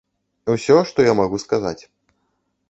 Усё, 0.53 0.77
што 0.91 1.05
я 1.09 1.13
магу 1.21 1.41
сказаць. 1.45 1.77